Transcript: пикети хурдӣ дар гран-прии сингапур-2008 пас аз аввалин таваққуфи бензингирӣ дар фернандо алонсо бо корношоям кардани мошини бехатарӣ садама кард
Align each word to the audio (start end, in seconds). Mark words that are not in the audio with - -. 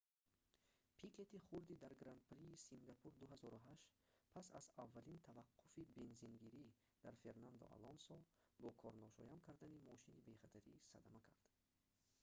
пикети 0.99 1.37
хурдӣ 1.45 1.73
дар 1.83 1.93
гран-прии 2.01 2.61
сингапур-2008 2.67 3.67
пас 4.33 4.47
аз 4.59 4.65
аввалин 4.83 5.19
таваққуфи 5.27 5.81
бензингирӣ 5.95 6.65
дар 7.03 7.13
фернандо 7.23 7.65
алонсо 7.75 8.17
бо 8.61 8.69
корношоям 8.81 9.39
кардани 9.47 9.83
мошини 9.89 10.25
бехатарӣ 10.27 10.73
садама 10.91 11.19
кард 11.27 11.43